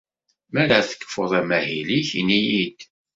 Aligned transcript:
Mi 0.51 0.59
ara 0.63 0.87
tekfuḍ 0.89 1.31
amahil-ik, 1.39 2.09
ini-iyi-d. 2.19 2.79